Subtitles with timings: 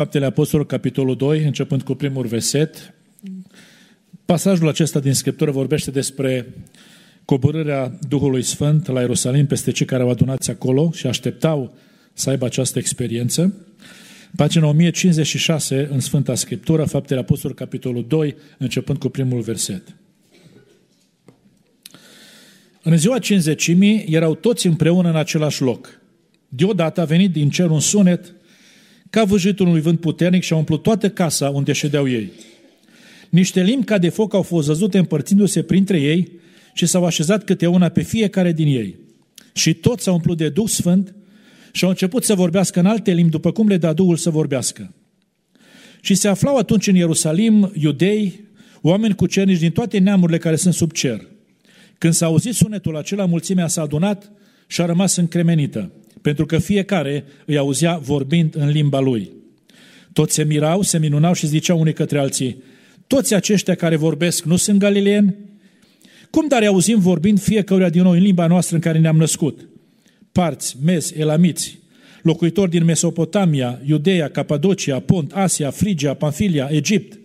[0.00, 2.94] Faptele Apostolului, capitolul 2, începând cu primul verset.
[4.24, 6.54] Pasajul acesta din Scriptură vorbește despre
[7.24, 11.74] coborârea Duhului Sfânt la Ierusalim peste cei care au adunați acolo și așteptau
[12.12, 13.54] să aibă această experiență.
[14.36, 19.82] Pagina 1056 în Sfânta Scriptură, Faptele Apostolului, capitolul 2, începând cu primul verset.
[22.82, 26.00] În ziua cinzecimii erau toți împreună în același loc.
[26.48, 28.34] Deodată a venit din cer un sunet
[29.10, 32.32] ca vâjitul unui vânt puternic și a umplut toată casa unde ședeau ei.
[33.28, 36.32] Niște limbi ca de foc au fost văzute împărțindu-se printre ei
[36.74, 38.96] și s-au așezat câte una pe fiecare din ei.
[39.52, 41.14] Și toți s-au umplut de Duh Sfânt
[41.72, 44.94] și au început să vorbească în alte limbi, după cum le da Duhul să vorbească.
[46.00, 48.44] Și se aflau atunci în Ierusalim iudei,
[48.80, 51.26] oameni cu cernici din toate neamurile care sunt sub cer.
[51.98, 54.32] Când s-a auzit sunetul acela, mulțimea s-a adunat
[54.66, 55.92] și a rămas încremenită
[56.22, 59.30] pentru că fiecare îi auzea vorbind în limba lui.
[60.12, 62.62] Toți se mirau, se minunau și ziceau unii către alții,
[63.06, 65.34] toți aceștia care vorbesc nu sunt galileeni?
[66.30, 69.68] Cum dar auzim vorbind fiecare din noi în limba noastră în care ne-am născut?
[70.32, 71.78] Parți, mezi, elamiți,
[72.22, 77.18] locuitori din Mesopotamia, Iudeea, Capadocia, Pont, Asia, Frigia, Panfilia, Egipt,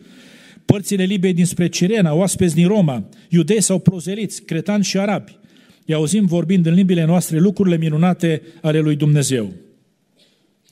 [0.66, 5.38] părțile Libiei dinspre Cirena, oaspeți din Roma, iudei sau prozeliți, cretani și arabi,
[5.86, 9.54] îi auzim vorbind în limbile noastre lucrurile minunate ale lui Dumnezeu.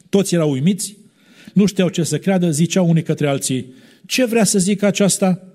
[0.09, 0.97] Toți erau uimiți,
[1.53, 3.73] nu știau ce să creadă, ziceau unii către alții,
[4.05, 5.47] ce vrea să zic aceasta?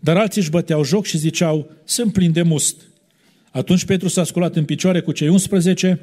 [0.00, 2.76] Dar alții își băteau joc și ziceau, sunt plin de must.
[3.50, 6.00] Atunci Petru s-a sculat în picioare cu cei 11,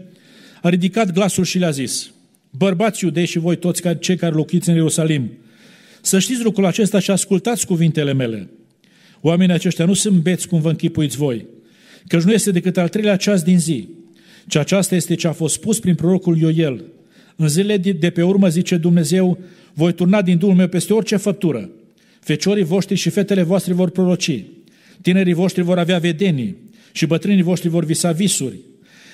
[0.61, 2.11] a ridicat glasul și le-a zis,
[2.49, 5.31] bărbați iudei și voi toți cei care locuiți în Ierusalim,
[6.01, 8.49] să știți lucrul acesta și ascultați cuvintele mele.
[9.21, 11.45] Oamenii aceștia nu sunt beți cum vă închipuiți voi,
[12.07, 13.87] căci nu este decât al treilea ceas din zi,
[14.47, 16.83] ci aceasta este ce a fost spus prin prorocul Ioel.
[17.35, 19.39] În zilele de pe urmă, zice Dumnezeu,
[19.73, 21.69] voi turna din Duhul meu peste orice făptură.
[22.19, 24.43] Feciorii voștri și fetele voastre vor proroci.
[25.01, 26.57] Tinerii voștri vor avea vedenii
[26.91, 28.59] și bătrânii voștri vor visa visuri.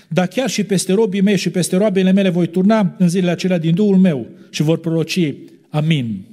[0.07, 3.57] Dar chiar și peste robii mei și peste roabele mele voi turna în zilele acelea
[3.57, 5.33] din Duhul meu și vor proroci.
[5.69, 6.25] Amin.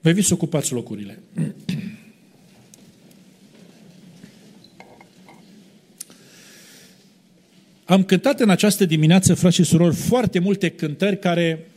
[0.00, 1.18] Vă invit să ocupați locurile.
[7.90, 11.70] Am cântat în această dimineață, frați și surori, foarte multe cântări care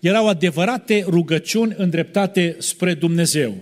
[0.00, 3.56] erau adevărate rugăciuni îndreptate spre Dumnezeu.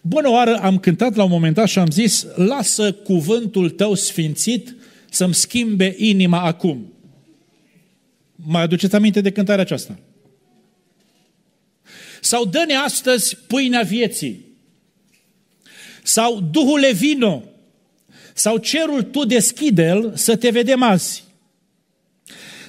[0.00, 4.74] Bună oară, am cântat la un moment dat și am zis, lasă cuvântul tău sfințit
[5.10, 6.92] să-mi schimbe inima acum.
[8.34, 9.98] Mai aduceți aminte de cântarea aceasta?
[12.20, 14.44] Sau dă-ne astăzi pâinea vieții.
[16.02, 17.42] Sau Duhul vino,
[18.36, 21.24] sau cerul tu deschide-l să te vedem azi.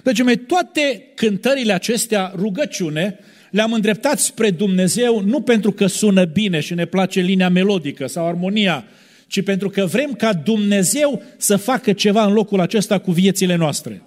[0.03, 3.19] Deci, mai toate cântările acestea, rugăciune,
[3.51, 8.27] le-am îndreptat spre Dumnezeu nu pentru că sună bine și ne place linia melodică sau
[8.27, 8.85] armonia,
[9.27, 14.01] ci pentru că vrem ca Dumnezeu să facă ceva în locul acesta cu viețile noastre.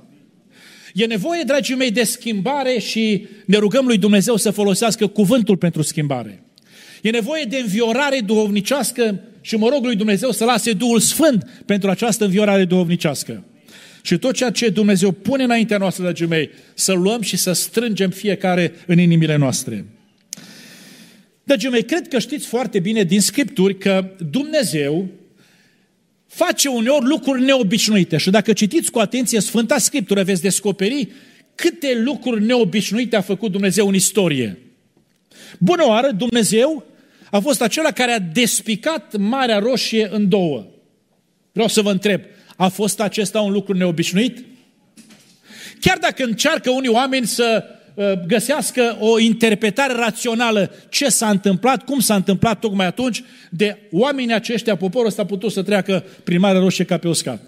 [0.95, 5.83] E nevoie, dragii mei, de schimbare și ne rugăm lui Dumnezeu să folosească cuvântul pentru
[5.83, 6.43] schimbare.
[7.03, 11.91] E nevoie de înviorare duhovnicească și mă rog lui Dumnezeu să lase Duhul Sfânt pentru
[11.91, 13.45] această înviorare duhovnicească.
[14.03, 18.11] Și tot ceea ce Dumnezeu pune înaintea noastră, dragii mei, să luăm și să strângem
[18.11, 19.85] fiecare în inimile noastre.
[21.45, 25.09] Dragii mei, cred că știți foarte bine din Scripturi că Dumnezeu
[26.27, 28.17] face uneori lucruri neobișnuite.
[28.17, 31.09] Și dacă citiți cu atenție Sfânta Scriptură, veți descoperi
[31.55, 34.59] câte lucruri neobișnuite a făcut Dumnezeu în istorie.
[35.59, 36.85] Bună oară, Dumnezeu
[37.31, 40.67] a fost acela care a despicat Marea Roșie în două.
[41.53, 42.21] Vreau să vă întreb,
[42.57, 44.45] a fost acesta un lucru neobișnuit?
[45.81, 47.65] Chiar dacă încearcă unii oameni să
[47.95, 54.35] uh, găsească o interpretare rațională ce s-a întâmplat, cum s-a întâmplat tocmai atunci, de oamenii
[54.35, 57.43] aceștia, poporul ăsta a putut să treacă prin Marea Roșie ca pe uscat.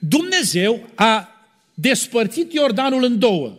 [0.00, 1.28] Dumnezeu a
[1.74, 3.58] despărțit Iordanul în două.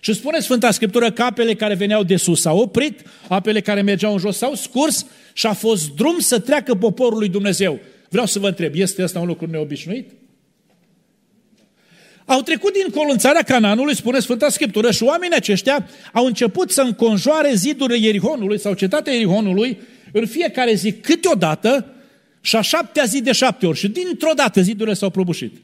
[0.00, 4.12] Și spune Sfânta Scriptură că apele care veneau de sus s-au oprit, apele care mergeau
[4.12, 7.80] în jos s-au scurs și a fost drum să treacă poporul lui Dumnezeu.
[8.08, 10.10] Vreau să vă întreb, este asta un lucru neobișnuit?
[12.24, 16.80] Au trecut dincolo în țara Cananului, spune Sfânta Scriptură, și oamenii aceștia au început să
[16.80, 19.78] înconjoare zidurile Ierihonului sau cetatea Ierihonului
[20.12, 21.86] în fiecare zi câteodată
[22.40, 23.78] și a șaptea zi de șapte ori.
[23.78, 25.56] Și dintr-o dată zidurile s-au prăbușit.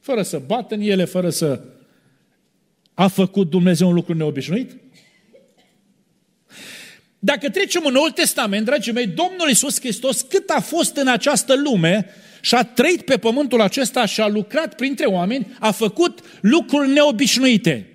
[0.00, 1.60] Fără să bată în ele, fără să
[2.94, 4.76] a făcut Dumnezeu un lucru neobișnuit?
[7.18, 11.54] Dacă trecem în Noul Testament, dragii mei, Domnul Iisus Hristos, cât a fost în această
[11.54, 12.06] lume
[12.40, 17.86] și a trăit pe pământul acesta și a lucrat printre oameni, a făcut lucruri neobișnuite.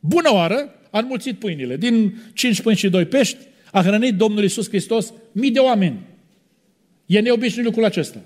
[0.00, 1.76] Bună oară, a înmulțit pâinile.
[1.76, 3.36] Din 5 pâini și 2 pești,
[3.72, 6.00] a hrănit Domnul Iisus Hristos mii de oameni.
[7.06, 8.18] E neobișnuit lucrul acesta.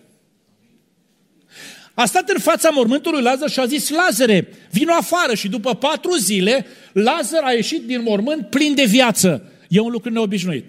[1.98, 5.34] A stat în fața mormântului Lazar și a zis, Lazare, vino afară.
[5.34, 9.52] Și după patru zile, Lazar a ieșit din mormânt plin de viață.
[9.68, 10.66] E un lucru neobișnuit.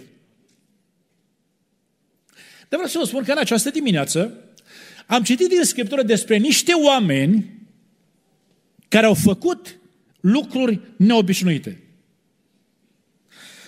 [2.70, 4.44] Dar vreau să vă spun că în această dimineață
[5.06, 7.52] am citit din Scriptură despre niște oameni
[8.88, 9.80] care au făcut
[10.20, 11.82] lucruri neobișnuite.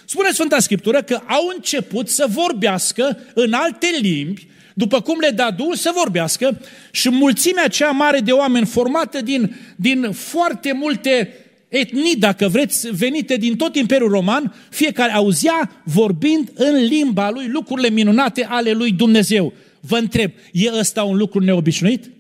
[0.05, 4.47] Spune Sfânta Scriptură că au început să vorbească în alte limbi,
[4.79, 6.61] după cum le da Duhul să vorbească,
[6.91, 11.33] și mulțimea cea mare de oameni formată din, din foarte multe
[11.67, 17.89] etnii, dacă vreți, venite din tot Imperiul Roman, fiecare auzea vorbind în limba lui lucrurile
[17.89, 19.53] minunate ale lui Dumnezeu.
[19.79, 22.11] Vă întreb, e ăsta un lucru neobișnuit?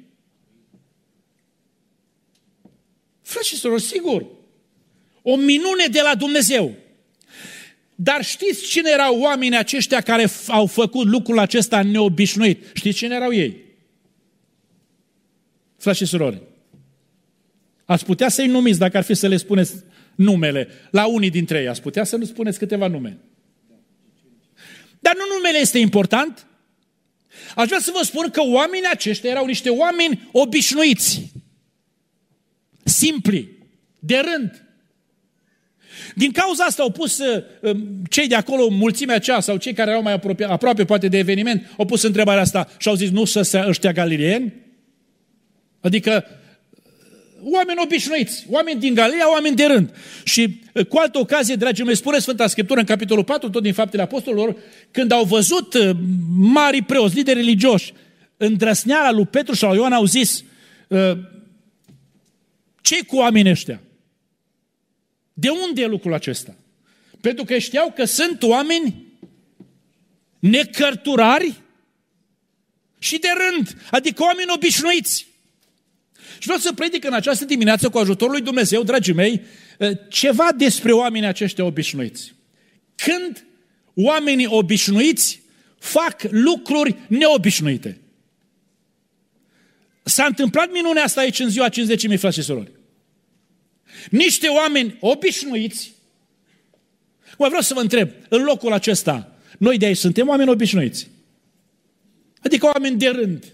[3.21, 4.25] Frate și sorori, sigur.
[5.21, 6.73] O minune de la Dumnezeu.
[8.01, 12.65] Dar știți cine erau oamenii aceștia care au făcut lucrul acesta neobișnuit?
[12.73, 13.55] Știți cine erau ei?
[15.77, 16.41] Frați și surori,
[17.85, 19.73] ați putea să-i numiți dacă ar fi să le spuneți
[20.15, 21.67] numele la unii dintre ei.
[21.67, 23.17] Ați putea să nu spuneți câteva nume.
[24.99, 26.45] Dar nu numele este important.
[27.55, 31.31] Aș vrea să vă spun că oamenii aceștia erau niște oameni obișnuiți,
[32.83, 33.57] simpli,
[33.99, 34.68] de rând,
[36.15, 39.89] din cauza asta au pus uh, um, cei de acolo, mulțimea aceea, sau cei care
[39.89, 43.25] erau mai aproape, aproape poate de eveniment, au pus întrebarea asta și au zis, nu
[43.25, 44.53] să ăștia galileeni?
[45.79, 46.33] Adică uh,
[47.41, 49.93] oameni obișnuiți, oameni din Galileea, oameni de rând.
[50.23, 53.73] Și uh, cu altă ocazie, dragii mei, spune Sfânta Scriptură în capitolul 4, tot din
[53.73, 54.55] faptele apostolilor,
[54.91, 55.75] când au văzut
[56.37, 57.93] mari preoți, lideri religioși,
[58.37, 60.43] îndrăsneala lui Petru și lui Ioan au zis,
[62.81, 63.81] ce cu oamenii ăștia?
[65.39, 66.55] De unde e lucrul acesta?
[67.21, 69.07] Pentru că știau că sunt oameni
[70.39, 71.61] necărturari
[72.99, 75.27] și de rând, adică oameni obișnuiți.
[76.37, 79.41] Și vreau să predic în această dimineață cu ajutorul lui Dumnezeu, dragii mei,
[80.09, 82.33] ceva despre oamenii aceștia obișnuiți.
[82.95, 83.45] Când
[83.93, 85.41] oamenii obișnuiți
[85.77, 88.01] fac lucruri neobișnuite.
[90.03, 92.78] S-a întâmplat minunea asta aici în ziua 50.000 frați și surori.
[94.09, 95.91] Niște oameni obișnuiți.
[97.37, 101.09] Mă vreau să vă întreb, în locul acesta, noi de aici suntem oameni obișnuiți.
[102.43, 103.53] Adică oameni de rând.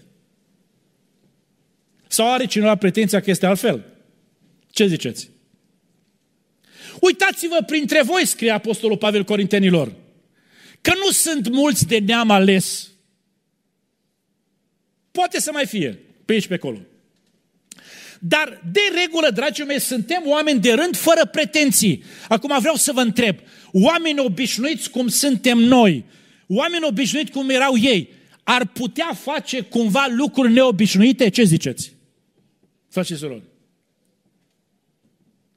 [2.08, 3.84] Sau are cineva pretenția că este altfel?
[4.70, 5.30] Ce ziceți?
[7.00, 9.92] Uitați-vă printre voi, scrie Apostolul Pavel Corintenilor,
[10.80, 12.90] că nu sunt mulți de neam ales.
[15.10, 16.78] Poate să mai fie, pe aici pe acolo.
[18.20, 22.04] Dar, de regulă, dragii mei, suntem oameni de rând fără pretenții.
[22.28, 23.36] Acum vreau să vă întreb,
[23.72, 26.04] oameni obișnuiți cum suntem noi,
[26.46, 28.08] oameni obișnuiți cum erau ei,
[28.42, 31.28] ar putea face cumva lucruri neobișnuite?
[31.28, 31.92] Ce ziceți?
[32.88, 33.42] Faceți rog.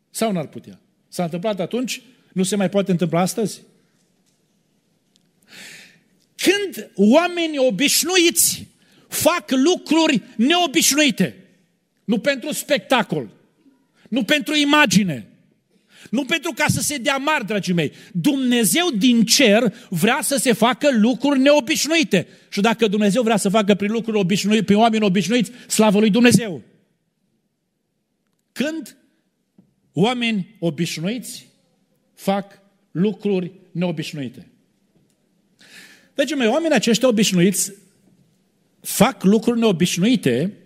[0.10, 0.80] Sau n-ar putea?
[1.08, 2.02] S-a întâmplat atunci?
[2.34, 3.62] Nu se mai poate întâmpla astăzi?
[6.36, 8.68] Când oameni obișnuiți
[9.08, 11.39] fac lucruri neobișnuite,
[12.10, 13.30] nu pentru spectacol.
[14.10, 15.28] Nu pentru imagine.
[16.10, 17.92] Nu pentru ca să se dea mari, dragii mei.
[18.14, 22.28] Dumnezeu din cer vrea să se facă lucruri neobișnuite.
[22.50, 26.62] Și dacă Dumnezeu vrea să facă prin lucruri obișnuite, prin oameni obișnuiți, slavă lui Dumnezeu.
[28.52, 28.98] Când
[29.94, 31.48] oameni obișnuiți
[32.14, 34.48] fac lucruri neobișnuite.
[36.14, 37.74] Dragii mei, oamenii aceștia obișnuiți
[38.82, 40.59] fac lucruri neobișnuite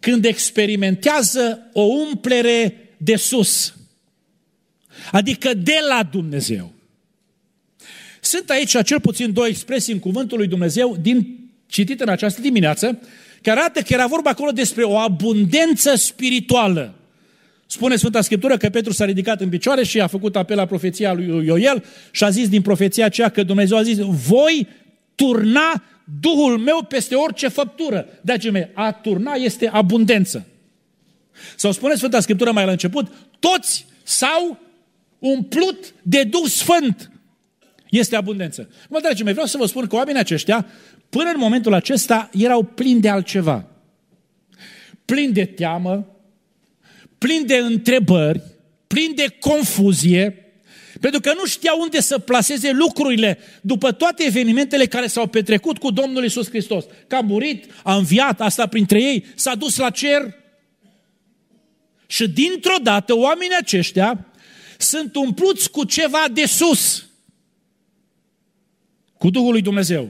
[0.00, 3.74] când experimentează o umplere de sus,
[5.12, 6.72] adică de la Dumnezeu.
[8.20, 12.98] Sunt aici cel puțin două expresii în cuvântul lui Dumnezeu din citit în această dimineață,
[13.42, 16.94] care arată că era vorba acolo despre o abundență spirituală.
[17.66, 21.12] Spune Sfânta Scriptură că Petru s-a ridicat în picioare și a făcut apel la profeția
[21.12, 24.66] lui Ioel și a zis din profeția aceea că Dumnezeu a zis, voi
[25.14, 25.82] turna
[26.20, 28.08] Duhul meu peste orice făptură.
[28.20, 30.46] Dragii mei, a turna este abundență.
[31.56, 34.58] Sau spune Sfânta Scriptură mai la început, toți s-au
[35.18, 37.10] umplut de Duh Sfânt.
[37.90, 38.70] Este abundență.
[38.88, 40.66] Mă, dragii mei, vreau să vă spun că oamenii aceștia,
[41.08, 43.66] până în momentul acesta, erau plini de altceva.
[45.04, 46.16] Plini de teamă,
[47.18, 48.42] plini de întrebări,
[48.86, 50.45] plini de confuzie,
[51.10, 55.90] pentru că nu știau unde să placeze lucrurile după toate evenimentele care s-au petrecut cu
[55.90, 56.84] Domnul Isus Hristos.
[57.06, 60.34] Că a murit, a înviat, a stat printre ei, s-a dus la cer.
[62.06, 64.26] Și dintr-o dată oamenii aceștia
[64.78, 67.06] sunt umpluți cu ceva de sus,
[69.18, 70.08] cu Duhul lui Dumnezeu.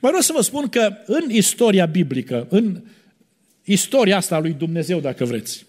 [0.00, 2.82] Mai vreau să vă spun că în istoria biblică, în
[3.64, 5.66] istoria asta lui Dumnezeu, dacă vreți,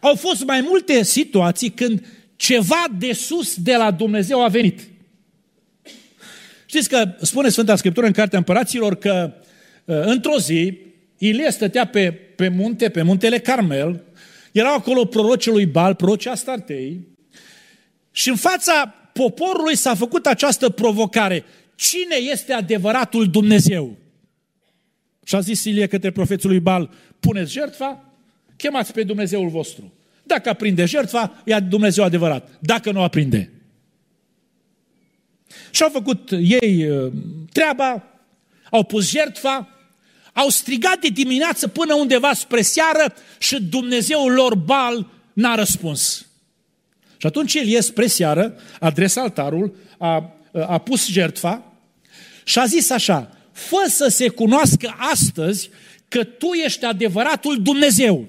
[0.00, 2.04] au fost mai multe situații când
[2.40, 4.80] ceva de sus de la Dumnezeu a venit.
[6.66, 9.32] Știți că spune Sfânta Scriptură în Cartea Împăraților că
[9.84, 10.78] uh, într-o zi
[11.18, 14.04] Ilie stătea pe, pe munte, pe muntele Carmel,
[14.52, 17.06] erau acolo prorocii lui Bal, prorocii Astartei,
[18.10, 21.44] și în fața poporului s-a făcut această provocare.
[21.74, 23.96] Cine este adevăratul Dumnezeu?
[25.24, 28.04] Și a zis Ilie către profețul lui Bal, puneți jertfa,
[28.56, 29.92] chemați pe Dumnezeul vostru.
[30.30, 32.48] Dacă aprinde jertfa, e Dumnezeu adevărat.
[32.58, 33.52] Dacă nu aprinde.
[35.70, 37.12] Și au făcut ei uh,
[37.52, 38.04] treaba,
[38.70, 39.68] au pus jertfa,
[40.32, 46.26] au strigat de dimineață până undeva spre seară și Dumnezeul lor Bal n-a răspuns.
[47.16, 51.72] Și atunci el ies spre seară, adresa altarul, a, a pus jertfa
[52.44, 55.70] și a zis așa, fă să se cunoască astăzi
[56.08, 58.28] că tu ești adevăratul Dumnezeu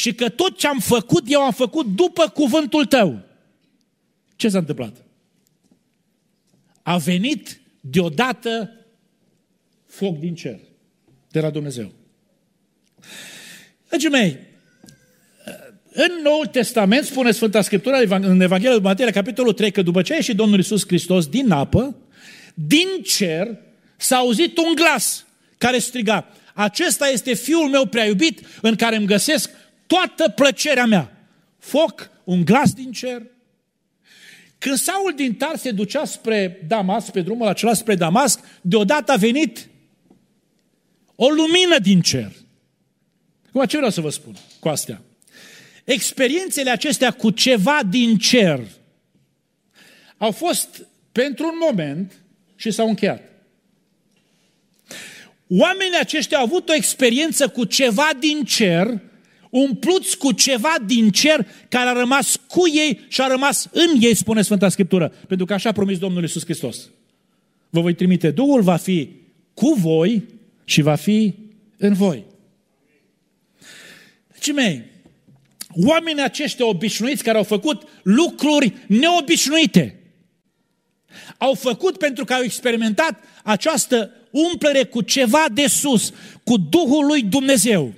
[0.00, 3.20] și că tot ce am făcut, eu am făcut după cuvântul tău.
[4.36, 5.04] Ce s-a întâmplat?
[6.82, 8.70] A venit deodată
[9.86, 10.58] foc din cer,
[11.30, 11.92] de la Dumnezeu.
[13.88, 14.38] Dragii mei,
[15.92, 20.12] în Noul Testament spune Sfânta Scriptură în Evanghelia de Matei, capitolul 3, că după ce
[20.12, 21.96] a ieșit Domnul Iisus Hristos din apă,
[22.54, 23.58] din cer
[23.96, 25.26] s-a auzit un glas
[25.58, 29.50] care striga, acesta este Fiul meu prea iubit în care îmi găsesc
[29.90, 31.28] toată plăcerea mea.
[31.58, 33.22] Foc, un glas din cer.
[34.58, 39.16] Când Saul din Tar se ducea spre Damas, pe drumul acela spre Damasc, deodată a
[39.16, 39.68] venit
[41.14, 42.32] o lumină din cer.
[43.52, 45.02] Cum ce vreau să vă spun cu astea?
[45.84, 48.60] Experiențele acestea cu ceva din cer
[50.16, 52.12] au fost pentru un moment
[52.56, 53.22] și s-au încheiat.
[55.48, 59.00] Oamenii aceștia au avut o experiență cu ceva din cer,
[59.50, 64.14] umpluți cu ceva din cer care a rămas cu ei și a rămas în ei,
[64.14, 65.08] spune Sfânta Scriptură.
[65.08, 66.90] Pentru că așa a promis Domnul Iisus Hristos.
[67.70, 69.08] Vă voi trimite Duhul, va fi
[69.54, 70.24] cu voi
[70.64, 71.34] și va fi
[71.76, 72.24] în voi.
[74.32, 74.84] Deci, mei,
[75.74, 80.00] oamenii aceștia obișnuiți care au făcut lucruri neobișnuite,
[81.38, 86.12] au făcut pentru că au experimentat această umplere cu ceva de sus,
[86.44, 87.92] cu Duhul lui Dumnezeu.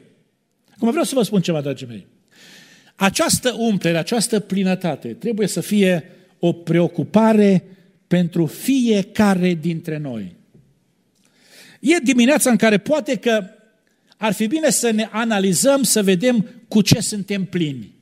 [0.83, 2.07] Acum vreau să vă spun ceva, dragii mei.
[2.95, 7.65] Această umplere, această plinătate trebuie să fie o preocupare
[8.07, 10.37] pentru fiecare dintre noi.
[11.81, 13.45] E dimineața în care poate că
[14.17, 17.95] ar fi bine să ne analizăm, să vedem cu ce suntem plini.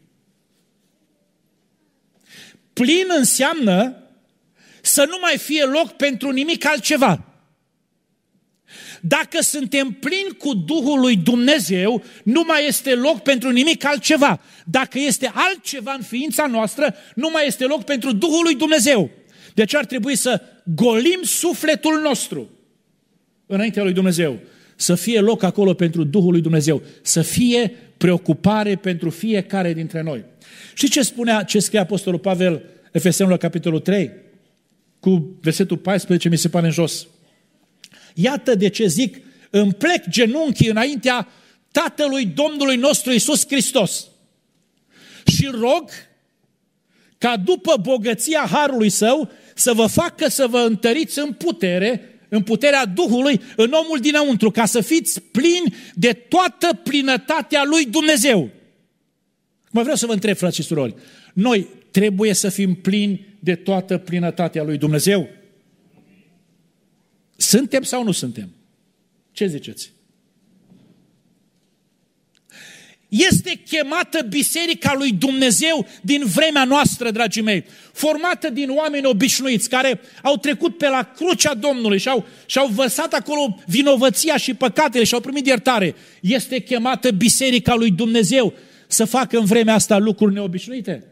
[2.72, 3.96] Plin înseamnă
[4.80, 7.29] să nu mai fie loc pentru nimic altceva.
[9.00, 14.40] Dacă suntem plini cu Duhul lui Dumnezeu, nu mai este loc pentru nimic altceva.
[14.64, 19.10] Dacă este altceva în ființa noastră, nu mai este loc pentru Duhul lui Dumnezeu.
[19.54, 22.48] Deci ar trebui să golim sufletul nostru
[23.46, 24.38] înaintea lui Dumnezeu.
[24.76, 26.82] Să fie loc acolo pentru Duhul lui Dumnezeu.
[27.02, 30.24] Să fie preocupare pentru fiecare dintre noi.
[30.74, 34.10] Și ce spunea, ce scrie Apostolul Pavel Efesenul la capitolul 3?
[35.00, 37.06] Cu versetul 14 mi se pare în jos.
[38.14, 39.16] Iată de ce zic,
[39.50, 41.28] îmi plec genunchii înaintea
[41.72, 44.06] Tatălui Domnului nostru Isus Hristos
[45.26, 45.90] și rog
[47.18, 52.86] ca după bogăția Harului Său să vă facă să vă întăriți în putere, în puterea
[52.86, 58.50] Duhului, în omul dinăuntru, ca să fiți plini de toată plinătatea lui Dumnezeu.
[59.70, 60.94] Mă vreau să vă întreb, frați și surori,
[61.34, 65.28] noi trebuie să fim plini de toată plinătatea lui Dumnezeu?
[67.40, 68.48] Suntem sau nu suntem?
[69.32, 69.92] Ce ziceți?
[73.08, 80.00] Este chemată Biserica lui Dumnezeu din vremea noastră, dragii mei, formată din oameni obișnuiți care
[80.22, 85.04] au trecut pe la crucea Domnului și au, și au vărsat acolo vinovăția și păcatele
[85.04, 85.94] și au primit iertare.
[86.20, 88.54] Este chemată Biserica lui Dumnezeu
[88.86, 91.04] să facă în vremea asta lucruri neobișnuite?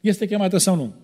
[0.00, 0.94] Este chemată sau nu?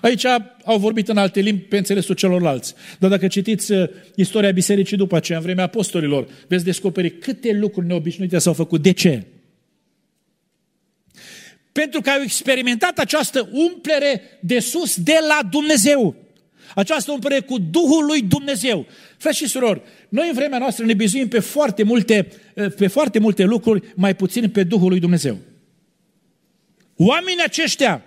[0.00, 0.24] Aici
[0.64, 2.74] au vorbit în alte limbi pe înțelesul celorlalți.
[2.98, 7.86] Dar dacă citiți uh, istoria bisericii după aceea, în vremea apostolilor, veți descoperi câte lucruri
[7.86, 8.82] neobișnuite s-au făcut.
[8.82, 9.22] De ce?
[11.72, 16.14] Pentru că au experimentat această umplere de sus de la Dumnezeu.
[16.74, 18.86] Această umplere cu Duhul lui Dumnezeu.
[19.18, 23.18] Frate și surori, noi în vremea noastră ne bizuim pe foarte multe, uh, pe foarte
[23.18, 25.38] multe lucruri, mai puțin pe Duhul lui Dumnezeu.
[26.96, 28.04] Oamenii aceștia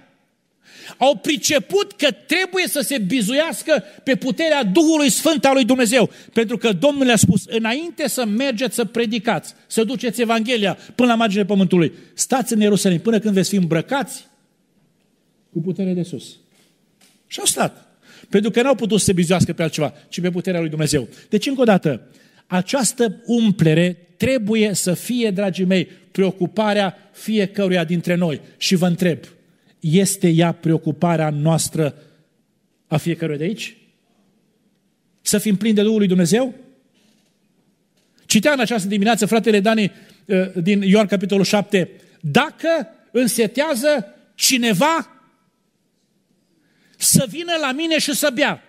[0.98, 6.10] au priceput că trebuie să se bizuiască pe puterea Duhului Sfânt al lui Dumnezeu.
[6.34, 11.16] Pentru că Domnul le-a spus, înainte să mergeți să predicați, să duceți Evanghelia până la
[11.16, 14.28] marginea pământului, stați în Ierusalim până când veți fi îmbrăcați
[15.52, 16.36] cu putere de sus.
[17.28, 17.88] Și au stat.
[18.30, 21.08] Pentru că n-au putut să se bizuiască pe altceva, ci pe puterea lui Dumnezeu.
[21.30, 22.02] Deci, încă o dată,
[22.48, 28.42] această umplere trebuie să fie, dragii mei, preocuparea fiecăruia dintre noi.
[28.58, 29.18] Și vă întreb,
[29.84, 31.96] este ea preocuparea noastră
[32.88, 33.78] a fiecăruia de aici?
[35.22, 36.56] Să fim plini de Duhul lui Dumnezeu?
[38.26, 39.92] Citea în această dimineață fratele Dani
[40.26, 41.90] uh, din Ioan capitolul 7,
[42.22, 45.22] dacă însetează cineva
[46.98, 48.64] să vină la mine și să bea.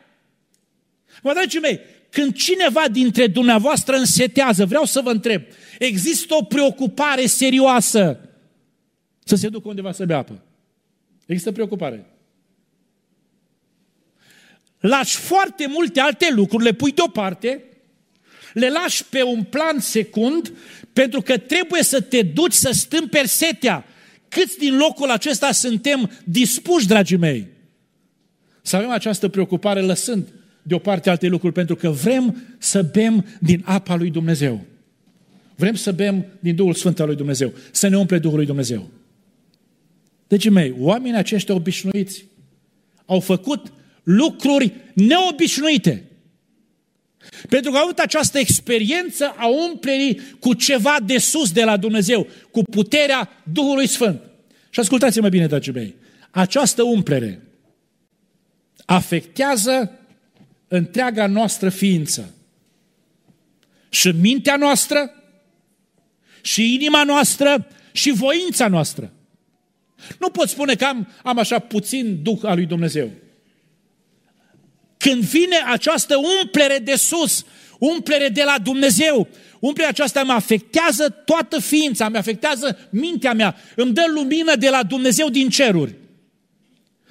[1.22, 1.80] Mă, dragii mei,
[2.10, 5.42] când cineva dintre dumneavoastră însetează, vreau să vă întreb,
[5.78, 8.18] există o preocupare serioasă
[9.24, 10.42] să se ducă undeva să bea apă?
[11.26, 12.06] Există preocupare.
[14.80, 17.64] Lași foarte multe alte lucruri, le pui deoparte,
[18.52, 20.52] le lași pe un plan secund,
[20.92, 23.84] pentru că trebuie să te duci să stâmperi setea.
[24.28, 27.46] Câți din locul acesta suntem dispuși, dragii mei,
[28.62, 30.28] să avem această preocupare lăsând
[30.62, 34.64] deoparte alte lucruri, pentru că vrem să bem din apa lui Dumnezeu.
[35.54, 38.90] Vrem să bem din Duhul Sfânt al lui Dumnezeu, să ne umple Duhul lui Dumnezeu.
[40.28, 42.24] Deci, mei, oamenii aceștia obișnuiți
[43.06, 46.04] au făcut lucruri neobișnuite.
[47.48, 52.26] Pentru că au avut această experiență a umplerii cu ceva de sus de la Dumnezeu,
[52.50, 54.20] cu puterea Duhului Sfânt.
[54.70, 55.94] Și ascultați-mă bine, dragii mei,
[56.30, 57.42] această umplere
[58.84, 59.98] afectează
[60.68, 62.34] întreaga noastră ființă.
[63.88, 65.22] Și mintea noastră,
[66.42, 69.12] și inima noastră, și voința noastră.
[70.18, 73.10] Nu pot spune că am, am așa puțin Duh al lui Dumnezeu.
[74.96, 77.44] Când vine această umplere de sus,
[77.78, 83.92] umplere de la Dumnezeu, umplerea aceasta mă afectează toată ființa, mă afectează mintea mea, îmi
[83.92, 85.94] dă lumină de la Dumnezeu din ceruri.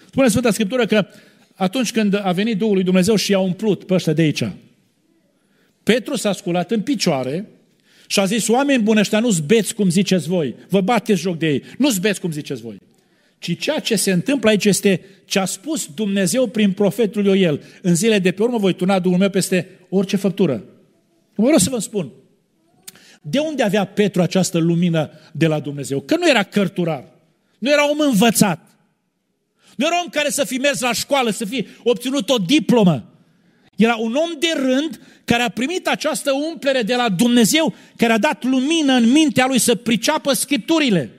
[0.08, 1.08] Spune Sfânta Scriptură că
[1.56, 4.44] atunci când a venit Duhul lui Dumnezeu și i-a umplut pe ăștia de aici,
[5.84, 7.50] Petru s-a sculat în picioare
[8.08, 11.48] și a zis, oameni buni ăștia, nu-ți beți cum ziceți voi, vă bateți joc de
[11.48, 12.78] ei, nu-ți beți cum ziceți voi.
[13.40, 17.64] Ci ceea ce se întâmplă aici este ce a spus Dumnezeu prin profetul Ioel.
[17.82, 20.64] În zile de pe urmă voi tuna Duhul meu peste orice făptură.
[21.36, 22.12] Mă vreau să vă spun,
[23.22, 26.02] de unde avea Petru această lumină de la Dumnezeu?
[26.02, 27.06] Că nu era cărturar,
[27.60, 28.72] nu era om învățat,
[29.76, 33.13] nu era om care să fi mers la școală, să fi obținut o diplomă.
[33.76, 38.18] Era un om de rând care a primit această umplere de la Dumnezeu, care a
[38.18, 41.10] dat lumină în mintea lui să priceapă Scripturile.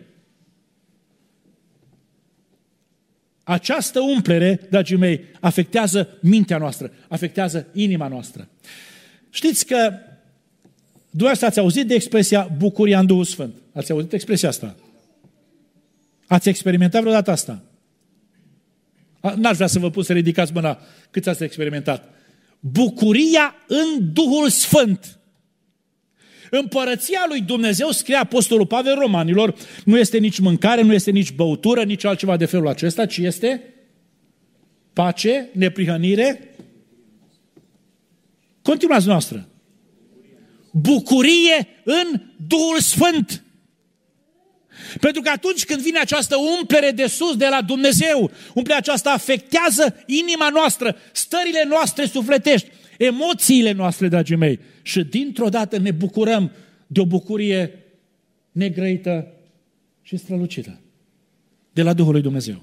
[3.43, 8.49] Această umplere, dragii mei, afectează mintea noastră, afectează inima noastră.
[9.31, 9.93] Știți că
[11.11, 13.55] dumneavoastră ați auzit de expresia bucuria în Duhul Sfânt.
[13.73, 14.77] Ați auzit expresia asta?
[16.27, 17.63] Ați experimentat vreodată asta?
[19.37, 20.79] N-aș vrea să vă pun să ridicați mâna
[21.11, 22.14] cât ați experimentat.
[22.67, 25.19] Bucuria în Duhul Sfânt.
[26.51, 31.85] Împărăția lui Dumnezeu, scrie Apostolul Pavel Romanilor, nu este nici mâncare, nu este nici băutură,
[31.85, 33.75] nici altceva de felul acesta, ci este
[34.93, 36.57] pace, neprihănire.
[38.63, 39.49] Continuați noastră.
[40.73, 43.45] Bucurie în Duhul Sfânt.
[45.01, 49.97] Pentru că atunci când vine această umplere de sus de la Dumnezeu, umplerea aceasta afectează
[50.07, 54.61] inima noastră, stările noastre sufletești, emoțiile noastre, dragii mei.
[54.83, 56.53] Și dintr-o dată ne bucurăm
[56.87, 57.79] de o bucurie
[58.53, 59.27] negrăită
[60.03, 60.81] și strălucită
[61.73, 62.63] de la Duhul lui Dumnezeu.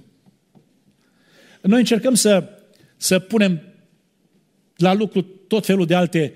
[1.61, 2.49] Noi încercăm să,
[2.97, 3.61] să punem
[4.75, 6.33] la lucru tot felul de alte,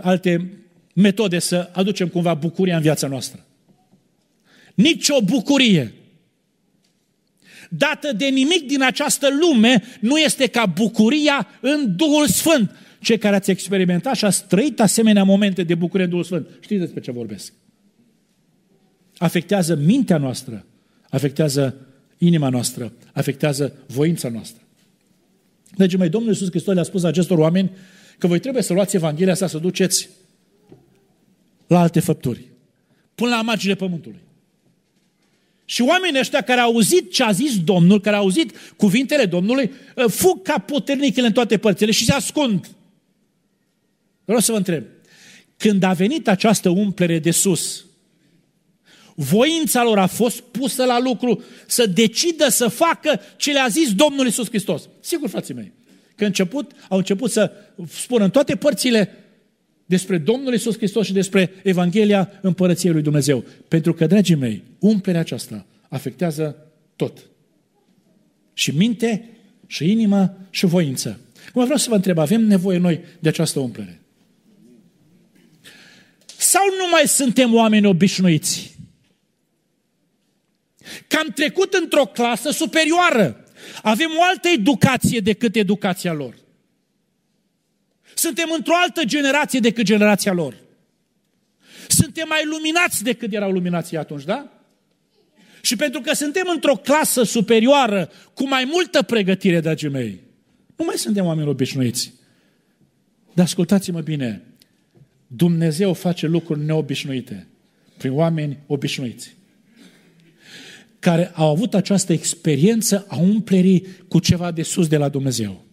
[0.00, 0.52] alte
[0.94, 3.44] metode să aducem cumva bucuria în viața noastră
[4.80, 5.94] nicio bucurie
[7.70, 12.70] dată de nimic din această lume nu este ca bucuria în Duhul Sfânt.
[13.00, 16.80] Cei care ați experimentat și ați trăit asemenea momente de bucurie în Duhul Sfânt, știți
[16.80, 17.52] despre ce vorbesc.
[19.18, 20.66] Afectează mintea noastră,
[21.10, 21.76] afectează
[22.18, 24.62] inima noastră, afectează voința noastră.
[25.76, 27.70] Deci, mai Domnul Iisus Hristos le-a spus acestor oameni
[28.18, 30.08] că voi trebuie să luați Evanghelia asta să duceți
[31.66, 32.46] la alte făpturi,
[33.14, 34.20] până la marginile pământului.
[35.70, 39.72] Și oamenii ăștia care au auzit ce a zis Domnul, care au auzit cuvintele Domnului,
[39.96, 42.68] ă, fug ca puternicile în toate părțile și se ascund.
[44.24, 44.84] Vreau să vă întreb,
[45.56, 47.84] când a venit această umplere de sus,
[49.14, 54.26] voința lor a fost pusă la lucru să decidă să facă ce le-a zis Domnul
[54.26, 54.88] Isus Hristos.
[55.00, 55.72] Sigur, frații mei,
[56.16, 57.52] că început, au început să
[57.88, 59.29] spună în toate părțile
[59.90, 63.44] despre Domnul Isus Hristos și despre Evanghelia Împărăției lui Dumnezeu.
[63.68, 66.56] Pentru că, dragii mei, umplerea aceasta afectează
[66.96, 67.18] tot.
[68.52, 69.28] Și minte,
[69.66, 71.20] și inimă, și voință.
[71.52, 74.00] Cum vreau să vă întreb, avem nevoie noi de această umplere?
[76.36, 78.78] Sau nu mai suntem oameni obișnuiți?
[81.06, 83.44] Că am trecut într-o clasă superioară.
[83.82, 86.34] Avem o altă educație decât educația lor.
[88.14, 90.54] Suntem într-o altă generație decât generația lor.
[91.88, 94.52] Suntem mai luminați decât erau luminații atunci, da?
[95.62, 100.20] Și pentru că suntem într-o clasă superioară, cu mai multă pregătire, dragii mei,
[100.76, 102.12] nu mai suntem oameni obișnuiți.
[103.32, 104.42] Dar ascultați-mă bine,
[105.26, 107.46] Dumnezeu face lucruri neobișnuite
[107.96, 109.38] prin oameni obișnuiți
[111.00, 115.64] care au avut această experiență a umplerii cu ceva de sus de la Dumnezeu.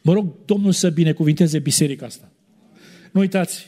[0.00, 2.30] Mă rog Domnul să binecuvinteze biserica asta.
[3.10, 3.66] Nu uitați,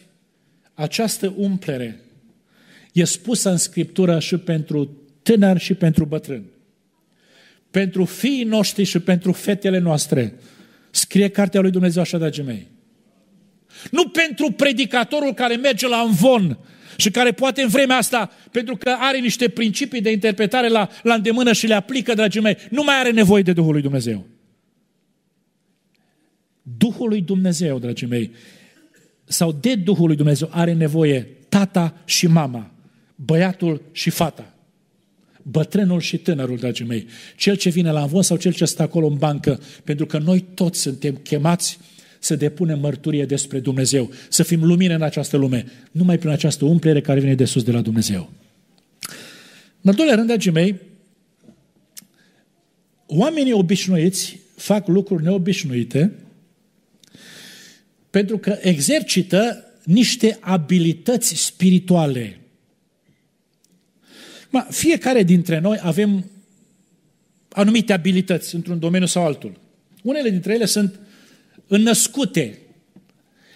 [0.75, 2.01] această umplere
[2.93, 6.51] e spusă în Scriptură și pentru tânări și pentru bătrâni.
[7.71, 10.35] Pentru fiii noștri și pentru fetele noastre.
[10.91, 12.67] Scrie cartea lui Dumnezeu așa, dragii mei.
[13.91, 16.59] Nu pentru predicatorul care merge la învon
[16.97, 21.15] și care poate în vremea asta, pentru că are niște principii de interpretare la, la
[21.15, 24.27] îndemână și le aplică, dragii mei, nu mai are nevoie de Duhul lui Dumnezeu.
[26.63, 28.31] Duhul lui Dumnezeu, dragii mei,
[29.25, 32.71] sau de Duhul lui Dumnezeu are nevoie tata și mama,
[33.15, 34.55] băiatul și fata,
[35.43, 39.07] bătrânul și tânărul, dragii mei, cel ce vine la învon sau cel ce stă acolo
[39.07, 41.79] în bancă, pentru că noi toți suntem chemați
[42.19, 47.01] să depunem mărturie despre Dumnezeu, să fim lumină în această lume, numai prin această umplere
[47.01, 48.31] care vine de sus de la Dumnezeu.
[49.81, 50.81] În al doilea rând, dragii mei,
[53.07, 56.13] oamenii obișnuiți fac lucruri neobișnuite
[58.13, 62.41] pentru că exercită niște abilități spirituale.
[64.51, 66.31] Ma, fiecare dintre noi avem
[67.49, 69.61] anumite abilități într-un domeniu sau altul.
[70.03, 71.01] Unele dintre ele sunt
[71.67, 72.59] înnăscute.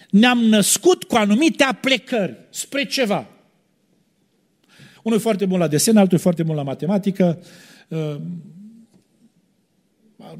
[0.09, 3.29] Ne-am născut cu anumite aplecări spre ceva.
[5.03, 7.43] Unul e foarte bun la desen, altul e foarte bun la matematică,
[7.87, 8.15] uh,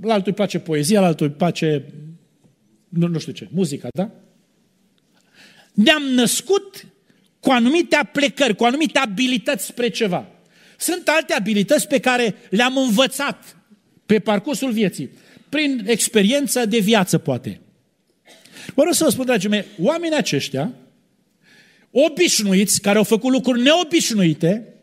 [0.01, 1.86] la altul îi place poezia, la altul îi place,
[2.89, 4.12] nu, nu știu ce, muzica, da?
[5.73, 6.86] Ne-am născut
[7.39, 10.28] cu anumite aplecări, cu anumite abilități spre ceva.
[10.78, 13.56] Sunt alte abilități pe care le-am învățat
[14.06, 15.10] pe parcursul vieții,
[15.50, 17.62] prin experiență de viață, poate.
[18.76, 20.73] Vreau să vă spun, dragii mei, oamenii aceștia,
[21.91, 24.73] obișnuiți, care au făcut lucruri neobișnuite,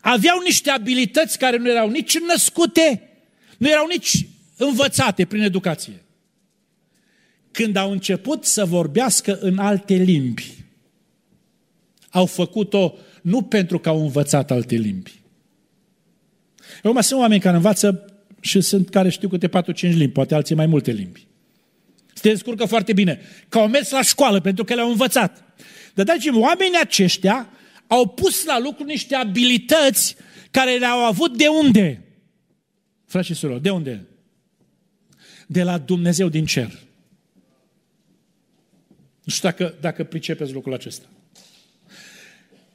[0.00, 3.10] aveau niște abilități care nu erau nici născute,
[3.58, 6.04] nu erau nici învățate prin educație.
[7.56, 10.54] Când au început să vorbească în alte limbi,
[12.10, 15.22] au făcut-o nu pentru că au învățat alte limbi.
[16.82, 20.54] Eu mai sunt oameni care învață și sunt care știu câte 4-5 limbi, poate alții
[20.54, 21.26] mai multe limbi.
[22.14, 23.20] Se descurcă foarte bine.
[23.48, 25.44] Că au mers la școală pentru că le-au învățat.
[25.94, 27.48] Dar dați oamenii aceștia
[27.86, 30.16] au pus la lucru niște abilități
[30.50, 32.02] care le-au avut de unde?
[33.06, 34.06] Frați și surori, de unde?
[35.46, 36.84] De la Dumnezeu din cer.
[39.26, 41.06] Nu știu dacă, dacă pricepeți lucrul acesta.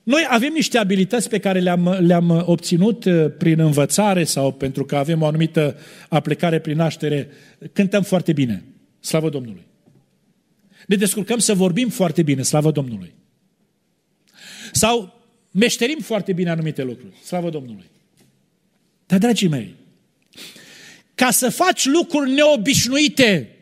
[0.04, 4.96] Noi avem niște abilități pe care le-am, le-am obținut uh, prin învățare sau pentru că
[4.96, 5.78] avem o anumită
[6.10, 7.30] aplicare prin naștere.
[7.74, 8.64] Cântăm foarte bine.
[9.00, 9.66] Slavă Domnului!
[10.88, 13.14] Ne descurcăm să vorbim foarte bine, slavă Domnului!
[14.72, 17.90] Sau meșterim foarte bine anumite lucruri, slavă Domnului!
[19.06, 19.76] Dar, dragii mei,
[21.16, 23.56] ca să faci lucruri neobișnuite,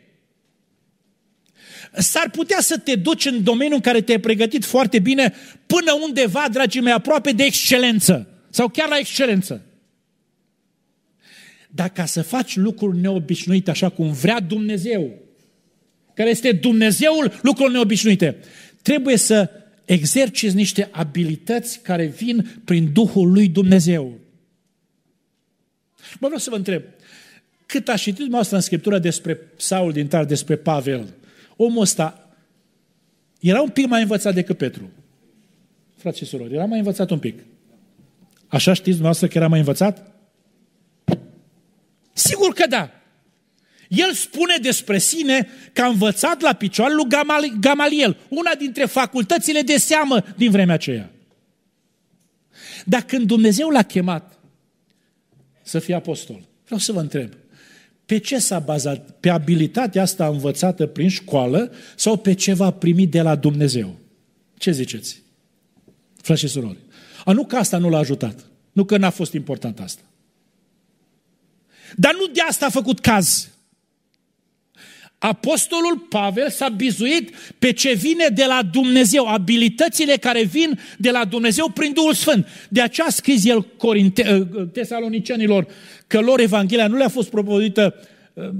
[1.92, 5.34] s-ar putea să te duci în domeniul în care te-ai pregătit foarte bine
[5.66, 9.62] până undeva, dragii mei, aproape de excelență sau chiar la excelență.
[11.68, 15.18] Dar ca să faci lucruri neobișnuite așa cum vrea Dumnezeu,
[16.14, 18.36] care este Dumnezeul lucrurilor neobișnuite.
[18.82, 19.50] Trebuie să
[19.84, 24.18] exerciți niște abilități care vin prin Duhul lui Dumnezeu.
[26.18, 26.82] Mă vreau să vă întreb,
[27.66, 31.14] cât a citit dumneavoastră în Scriptură despre Saul din Tar, despre Pavel,
[31.62, 32.28] omul ăsta
[33.40, 34.90] era un pic mai învățat decât Petru.
[35.96, 37.38] Frați și surori, era mai învățat un pic.
[38.46, 40.12] Așa știți dumneavoastră că era mai învățat?
[42.12, 42.90] Sigur că da.
[43.88, 47.02] El spune despre sine că a învățat la picioarele
[47.40, 51.10] lui Gamaliel, una dintre facultățile de seamă din vremea aceea.
[52.84, 54.38] Dar când Dumnezeu l-a chemat
[55.62, 57.32] să fie apostol, vreau să vă întreb,
[58.10, 59.10] pe ce s-a bazat?
[59.20, 63.96] Pe abilitatea asta învățată prin școală sau pe ceva primit de la Dumnezeu?
[64.58, 65.22] Ce ziceți?
[66.22, 66.76] Frați și surori.
[67.24, 68.44] A, nu că asta nu l-a ajutat.
[68.72, 70.02] Nu că n-a fost important asta.
[71.96, 73.49] Dar nu de asta a făcut caz.
[75.22, 81.24] Apostolul Pavel s-a bizuit pe ce vine de la Dumnezeu, abilitățile care vin de la
[81.24, 82.46] Dumnezeu prin Duhul Sfânt.
[82.68, 85.66] De aceea a scris el Corinte, ă, tesalonicenilor
[86.06, 87.94] că lor Evanghelia nu le-a fost propovăduită
[88.36, 88.52] ă,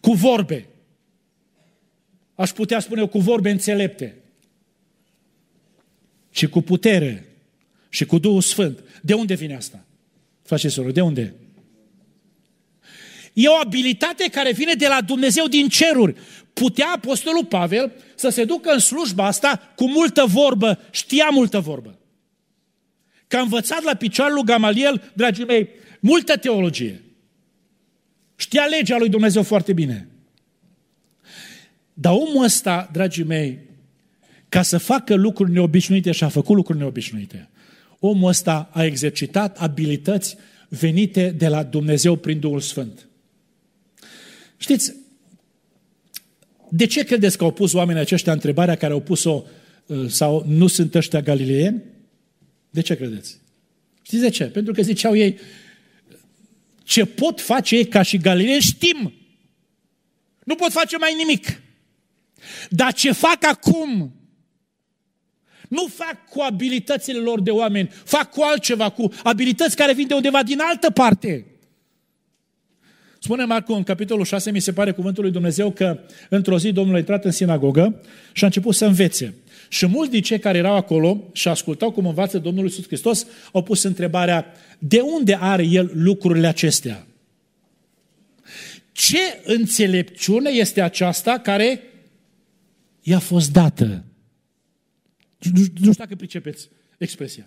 [0.00, 0.68] cu vorbe.
[2.34, 4.16] Aș putea spune eu cu vorbe înțelepte.
[6.30, 7.26] Și cu putere.
[7.88, 8.78] Și cu Duhul Sfânt.
[9.02, 9.84] De unde vine asta?
[10.42, 11.34] Faceți de unde?
[13.34, 16.14] E o abilitate care vine de la Dumnezeu din ceruri.
[16.52, 21.98] Putea Apostolul Pavel să se ducă în slujba asta cu multă vorbă, știa multă vorbă.
[23.26, 25.68] Că a învățat la picioarele lui Gamaliel, dragii mei,
[26.00, 27.02] multă teologie.
[28.36, 30.08] Știa legea lui Dumnezeu foarte bine.
[31.94, 33.58] Dar omul ăsta, dragii mei,
[34.48, 37.50] ca să facă lucruri neobișnuite și a făcut lucruri neobișnuite,
[37.98, 40.36] omul ăsta a exercitat abilități
[40.68, 43.08] venite de la Dumnezeu prin Duhul Sfânt.
[44.56, 44.94] Știți,
[46.68, 49.44] de ce credeți că au pus oamenii aceștia întrebarea care au pus-o
[49.86, 51.82] uh, sau nu sunt ăștia galileieni?
[52.70, 53.40] De ce credeți?
[54.02, 54.44] Știți de ce?
[54.44, 55.38] Pentru că ziceau ei,
[56.82, 59.12] ce pot face ei ca și galileieni știm.
[60.44, 61.62] Nu pot face mai nimic.
[62.70, 64.14] Dar ce fac acum,
[65.68, 70.14] nu fac cu abilitățile lor de oameni, fac cu altceva, cu abilități care vin de
[70.14, 71.46] undeva din altă parte.
[73.24, 76.94] Spune Marcu în capitolul 6, mi se pare cuvântul lui Dumnezeu că într-o zi Domnul
[76.94, 78.00] a intrat în sinagogă
[78.32, 79.34] și a început să învețe.
[79.68, 83.62] Și mulți din cei care erau acolo și ascultau cum învață Domnul Iisus Hristos au
[83.62, 84.46] pus întrebarea,
[84.78, 87.06] de unde are El lucrurile acestea?
[88.92, 91.82] Ce înțelepciune este aceasta care
[93.02, 94.04] i-a fost dată?
[95.54, 97.46] Nu știu dacă pricepeți expresia.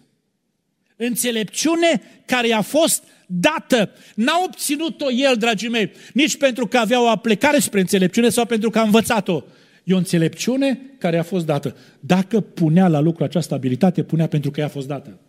[0.98, 3.92] Înțelepciune care i-a fost dată.
[4.16, 8.70] N-a obținut-o el, dragii mei, nici pentru că avea o aplecare spre înțelepciune sau pentru
[8.70, 9.44] că a învățat-o.
[9.84, 11.76] E o înțelepciune care a fost dată.
[12.00, 15.20] Dacă punea la lucru această abilitate, punea pentru că i-a fost dată.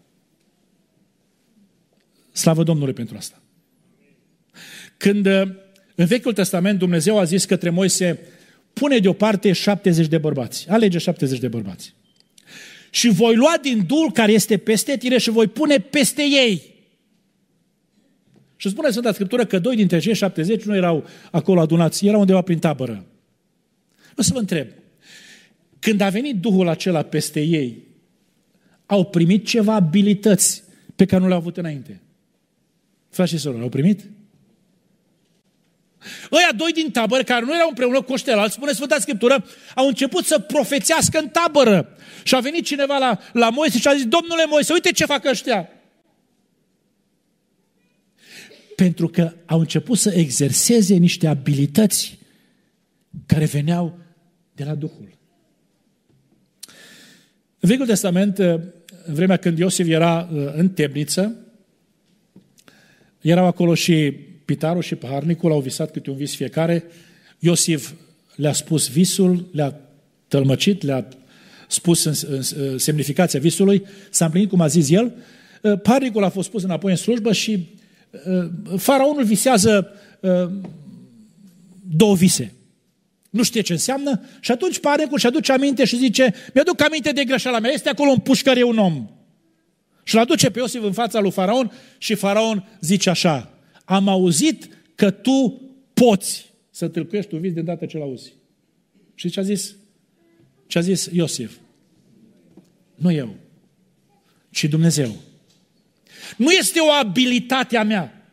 [2.33, 3.43] Slavă Domnului pentru asta.
[4.97, 5.43] Când uh,
[5.95, 8.21] în Vechiul Testament Dumnezeu a zis către Moise,
[8.73, 11.95] pune deoparte 70 de bărbați, alege 70 de bărbați.
[12.91, 16.77] Și voi lua din dul care este peste tine și voi pune peste ei.
[18.57, 22.43] Și spune Sfânta Scriptură că doi dintre cei 70 nu erau acolo adunați, erau undeva
[22.43, 23.07] prin tabără.
[24.17, 24.69] O să vă întreb,
[25.79, 27.83] când a venit Duhul acela peste ei,
[28.87, 30.63] au primit ceva abilități
[30.97, 32.01] pe care nu le-au avut înainte.
[33.09, 34.05] Frați și sorori, au primit?
[36.33, 40.25] Ăia doi din tabără, care nu erau împreună cu ăștia spune Sfânta Scriptură, au început
[40.25, 41.97] să profețească în tabără.
[42.23, 45.25] Și a venit cineva la, la Moise și a zis, Domnule Moise, uite ce fac
[45.25, 45.69] ăștia.
[48.77, 52.19] Pentru că au început să exerseze niște abilități
[53.27, 53.99] care veneau
[54.53, 55.17] de la Duhul.
[57.61, 61.37] În Vechiul Testament, în vremea când Iosif era uh, în temniță,
[63.21, 64.15] erau acolo și
[64.49, 66.85] Pitarul și Paharnicul, au visat câte un vis fiecare.
[67.39, 67.93] Iosif
[68.35, 69.81] le-a spus visul, le-a
[70.29, 71.09] tălmăcit, le-a
[71.69, 75.13] spus în, în, în semnificația visului, s-a împlinit cum a zis el.
[75.63, 77.67] Uh, Paharnicul a fost pus înapoi în slujbă și
[78.11, 80.51] Uh, faraonul visează uh,
[81.97, 82.53] două vise.
[83.31, 87.11] Nu știe ce înseamnă și atunci pare că și aduce aminte și zice mi-aduc aminte
[87.11, 89.09] de greșeala mea, este acolo în pușcărie un om.
[90.03, 93.51] Și îl aduce pe Iosif în fața lui Faraon și Faraon zice așa,
[93.89, 95.61] am auzit că tu
[95.95, 98.33] poți să tâlcuiești un vis de dată ce l-auzi.
[99.15, 99.77] Și ce a zis?
[100.67, 101.57] Ce a zis Iosif?
[102.95, 103.37] Nu eu,
[104.51, 105.17] ci Dumnezeu.
[106.37, 108.31] Nu este o abilitate a mea.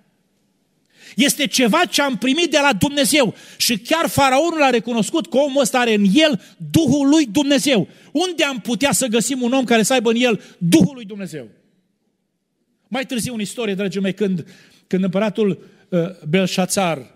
[1.15, 3.35] Este ceva ce am primit de la Dumnezeu.
[3.57, 6.41] Și chiar faraonul a recunoscut că omul ăsta are în el
[6.71, 7.87] Duhul lui Dumnezeu.
[8.11, 11.47] Unde am putea să găsim un om care să aibă în el Duhul lui Dumnezeu?
[12.87, 14.45] Mai târziu în istorie, dragii mei, când,
[14.88, 17.13] când împăratul uh, Belșațar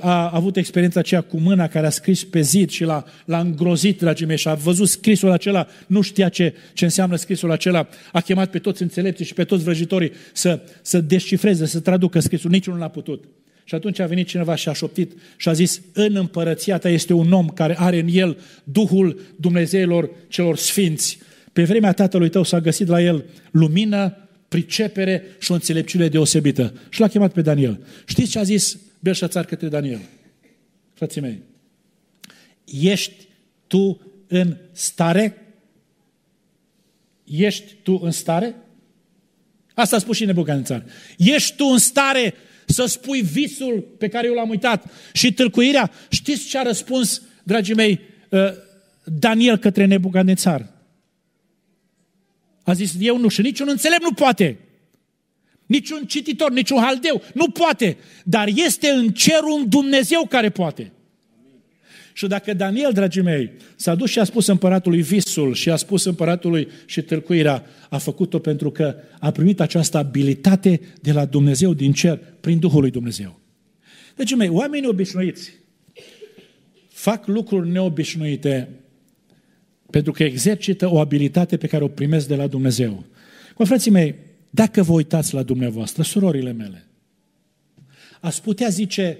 [0.00, 3.98] a avut experiența aceea cu mâna care a scris pe zid și l-a, l-a îngrozit,
[3.98, 8.20] dragii mei, și a văzut scrisul acela, nu știa ce, ce înseamnă scrisul acela, a
[8.20, 12.78] chemat pe toți înțelepții și pe toți vrăjitorii să, să descifreze, să traducă scrisul, niciunul
[12.78, 13.24] n-a putut.
[13.64, 17.12] Și atunci a venit cineva și a șoptit și a zis, în împărăția ta este
[17.12, 21.18] un om care are în el Duhul Dumnezeilor celor sfinți.
[21.52, 24.23] Pe vremea tatălui tău s-a găsit la el lumină,
[24.54, 26.74] pricepere și o înțelepciune deosebită.
[26.88, 27.86] Și l-a chemat pe Daniel.
[28.06, 30.00] Știți ce a zis Belșațar către Daniel?
[30.92, 31.42] Frații mei,
[32.64, 33.28] ești
[33.66, 35.54] tu în stare?
[37.24, 38.54] Ești tu în stare?
[39.74, 40.84] Asta a spus și Nebucanțar.
[41.18, 42.34] Ești tu în stare
[42.66, 45.90] să spui visul pe care eu l-am uitat și tâlcuirea?
[46.08, 48.40] Știți ce a răspuns, dragii mei, uh,
[49.04, 50.73] Daniel către Nebucanțar?
[52.64, 54.58] A zis, eu nu și niciun înțelept nu poate.
[55.66, 57.96] Niciun cititor, niciun haldeu, nu poate.
[58.24, 60.92] Dar este în cer un Dumnezeu care poate.
[62.12, 66.04] Și dacă Daniel, dragii mei, s-a dus și a spus împăratului visul și a spus
[66.04, 71.92] împăratului și tâlcuirea, a făcut-o pentru că a primit această abilitate de la Dumnezeu din
[71.92, 73.40] cer, prin Duhul lui Dumnezeu.
[74.14, 75.52] Dragii mei, oamenii obișnuiți
[76.88, 78.68] fac lucruri neobișnuite
[79.90, 83.04] pentru că exercită o abilitate pe care o primesc de la Dumnezeu.
[83.54, 84.14] Cu frații mei,
[84.50, 86.86] dacă vă uitați la dumneavoastră, surorile mele,
[88.20, 89.18] ați putea zice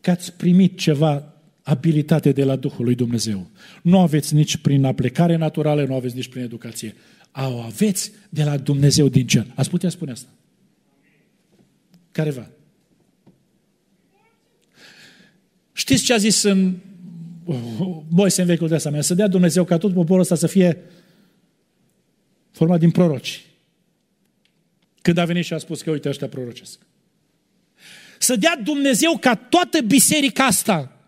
[0.00, 3.50] că ați primit ceva abilitate de la Duhul lui Dumnezeu.
[3.82, 6.94] Nu aveți nici prin aplicare naturală, nu aveți nici prin educație.
[7.34, 9.46] O aveți de la Dumnezeu din cer.
[9.54, 10.28] Ați putea spune asta?
[12.12, 12.50] Careva.
[15.72, 16.76] Știți ce a zis în
[18.08, 19.04] Moise în Vechiul Testament?
[19.04, 20.78] Să dea Dumnezeu ca tot poporul ăsta să fie
[22.50, 23.44] format din proroci.
[25.02, 26.78] Când a venit și a spus că uite ăștia prorocesc.
[28.18, 31.00] Să dea Dumnezeu ca toată biserica asta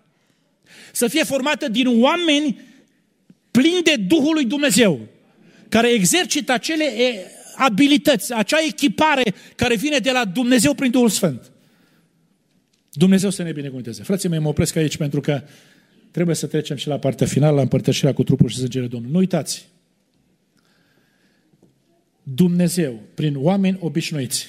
[0.93, 2.61] să fie formată din oameni
[3.51, 5.01] plini de Duhul lui Dumnezeu,
[5.69, 6.85] care exercită acele
[7.57, 11.53] abilități, acea echipare care vine de la Dumnezeu prin Duhul Sfânt.
[12.93, 14.03] Dumnezeu să ne binecuvânteze.
[14.03, 15.43] Frații mei, mă opresc aici pentru că
[16.13, 19.13] trebuie să trecem și la partea finală, la împărtășirea cu trupul și sângele Domnului.
[19.13, 19.69] Nu uitați!
[22.23, 24.49] Dumnezeu, prin oameni obișnuiți,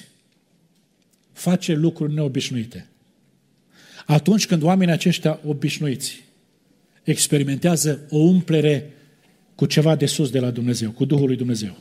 [1.32, 2.88] face lucruri neobișnuite.
[4.06, 6.22] Atunci când oamenii aceștia obișnuiți
[7.02, 8.92] experimentează o umplere
[9.54, 11.78] cu ceva de sus de la Dumnezeu, cu Duhul lui Dumnezeu.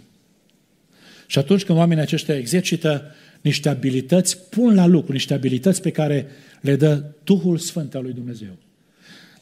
[1.27, 6.27] Și atunci când oamenii aceștia exercită niște abilități, pun la lucru niște abilități pe care
[6.61, 8.57] le dă Duhul Sfânt al lui Dumnezeu.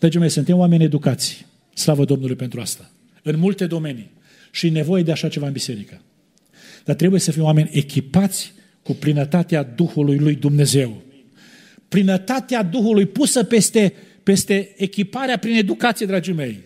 [0.02, 1.46] Dragii mei, suntem oameni educați.
[1.74, 2.92] Slavă Domnului pentru asta.
[3.24, 4.12] În multe domenii.
[4.52, 6.02] Și nevoie de așa ceva în biserică.
[6.86, 11.02] Dar trebuie să fim oameni echipați cu plinătatea Duhului lui Dumnezeu.
[11.88, 16.60] Plinătatea Duhului pusă peste peste echiparea prin educație, dragii mei.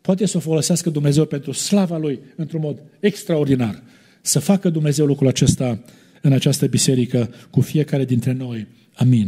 [0.00, 3.82] Poate să o folosească Dumnezeu pentru slava Lui într-un mod extraordinar.
[4.20, 5.80] Să facă Dumnezeu lucrul acesta
[6.20, 8.66] în această biserică cu fiecare dintre noi.
[8.94, 9.26] Amin.